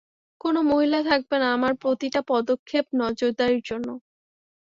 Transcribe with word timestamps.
কোনো 0.41 0.59
মহিলা 0.69 0.99
থাকবে 1.09 1.35
না 1.41 1.47
আমাদের 1.55 1.77
প্রতিটা 1.83 2.19
পদক্ষেপ 2.31 2.85
নজরদারির 3.01 3.63
জন্য। 3.69 3.87